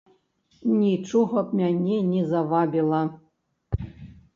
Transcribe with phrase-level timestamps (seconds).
[0.77, 3.07] Нічога б мяне не завабіла.